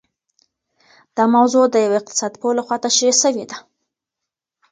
دا 1.15 1.23
موضوع 1.35 1.65
د 1.69 1.75
يوه 1.85 1.97
اقتصاد 2.01 2.33
پوه 2.41 2.51
لخوا 2.59 2.75
تشرېح 2.85 3.15
سوې 3.23 3.45
ده. 3.51 3.57